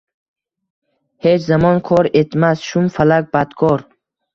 [1.27, 3.91] Hech zamon kor etmas, shum falak badkor.